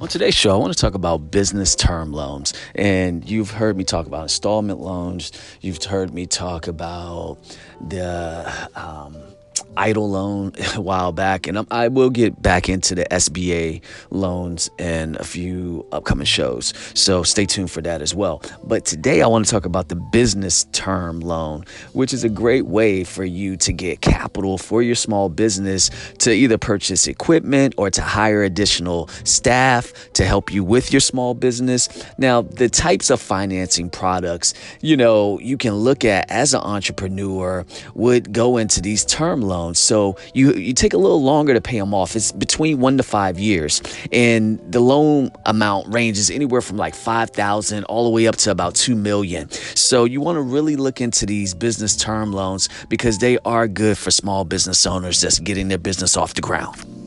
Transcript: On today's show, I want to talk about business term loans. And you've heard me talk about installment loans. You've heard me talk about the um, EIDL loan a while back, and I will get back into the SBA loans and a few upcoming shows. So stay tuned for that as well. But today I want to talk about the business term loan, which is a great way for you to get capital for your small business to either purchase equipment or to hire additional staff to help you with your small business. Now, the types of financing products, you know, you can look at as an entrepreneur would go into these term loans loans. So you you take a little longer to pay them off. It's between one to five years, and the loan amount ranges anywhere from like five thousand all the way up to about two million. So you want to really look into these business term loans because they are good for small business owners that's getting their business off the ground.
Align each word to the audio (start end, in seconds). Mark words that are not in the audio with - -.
On 0.00 0.08
today's 0.08 0.34
show, 0.34 0.54
I 0.54 0.56
want 0.56 0.72
to 0.72 0.78
talk 0.78 0.94
about 0.94 1.30
business 1.30 1.74
term 1.74 2.10
loans. 2.10 2.54
And 2.74 3.28
you've 3.28 3.50
heard 3.50 3.76
me 3.76 3.84
talk 3.84 4.06
about 4.06 4.22
installment 4.22 4.80
loans. 4.80 5.30
You've 5.60 5.82
heard 5.84 6.14
me 6.14 6.24
talk 6.24 6.68
about 6.68 7.36
the 7.86 8.50
um, 8.74 9.14
EIDL 9.76 10.10
loan 10.10 10.52
a 10.74 10.80
while 10.80 11.12
back, 11.12 11.46
and 11.46 11.66
I 11.70 11.88
will 11.88 12.10
get 12.10 12.40
back 12.42 12.68
into 12.68 12.94
the 12.94 13.04
SBA 13.04 13.82
loans 14.10 14.70
and 14.78 15.16
a 15.16 15.24
few 15.24 15.86
upcoming 15.92 16.26
shows. 16.26 16.74
So 16.94 17.22
stay 17.22 17.46
tuned 17.46 17.70
for 17.70 17.80
that 17.82 18.02
as 18.02 18.14
well. 18.14 18.42
But 18.64 18.84
today 18.84 19.22
I 19.22 19.26
want 19.26 19.44
to 19.44 19.50
talk 19.50 19.64
about 19.64 19.88
the 19.88 19.96
business 19.96 20.64
term 20.72 21.20
loan, 21.20 21.64
which 21.92 22.12
is 22.12 22.24
a 22.24 22.28
great 22.28 22.66
way 22.66 23.04
for 23.04 23.24
you 23.24 23.56
to 23.58 23.72
get 23.72 24.00
capital 24.00 24.58
for 24.58 24.82
your 24.82 24.94
small 24.94 25.28
business 25.28 25.90
to 26.18 26.32
either 26.32 26.58
purchase 26.58 27.06
equipment 27.06 27.74
or 27.76 27.90
to 27.90 28.02
hire 28.02 28.42
additional 28.42 29.08
staff 29.24 29.92
to 30.14 30.24
help 30.24 30.52
you 30.52 30.64
with 30.64 30.92
your 30.92 31.00
small 31.00 31.34
business. 31.34 31.88
Now, 32.18 32.42
the 32.42 32.68
types 32.68 33.10
of 33.10 33.20
financing 33.20 33.90
products, 33.90 34.54
you 34.80 34.96
know, 34.96 35.38
you 35.38 35.56
can 35.56 35.74
look 35.74 36.04
at 36.04 36.30
as 36.30 36.54
an 36.54 36.60
entrepreneur 36.60 37.64
would 37.94 38.32
go 38.32 38.56
into 38.56 38.80
these 38.80 39.04
term 39.04 39.40
loans 39.42 39.59
loans. 39.60 39.78
So 39.78 40.16
you 40.34 40.52
you 40.54 40.72
take 40.74 40.92
a 40.92 40.98
little 40.98 41.22
longer 41.22 41.54
to 41.54 41.60
pay 41.60 41.78
them 41.78 41.94
off. 41.94 42.16
It's 42.16 42.32
between 42.32 42.80
one 42.80 42.96
to 42.96 43.02
five 43.02 43.38
years, 43.38 43.82
and 44.12 44.60
the 44.72 44.80
loan 44.80 45.30
amount 45.46 45.92
ranges 45.92 46.30
anywhere 46.30 46.62
from 46.62 46.76
like 46.76 46.94
five 46.94 47.30
thousand 47.30 47.84
all 47.84 48.04
the 48.04 48.10
way 48.10 48.26
up 48.26 48.36
to 48.36 48.50
about 48.50 48.74
two 48.74 48.96
million. 48.96 49.50
So 49.74 50.04
you 50.04 50.20
want 50.20 50.36
to 50.36 50.42
really 50.42 50.76
look 50.76 51.00
into 51.00 51.26
these 51.26 51.54
business 51.54 51.96
term 51.96 52.32
loans 52.32 52.68
because 52.88 53.18
they 53.18 53.38
are 53.44 53.68
good 53.68 53.96
for 53.98 54.10
small 54.10 54.44
business 54.44 54.86
owners 54.86 55.20
that's 55.20 55.38
getting 55.38 55.68
their 55.68 55.78
business 55.78 56.16
off 56.16 56.34
the 56.34 56.40
ground. 56.40 56.99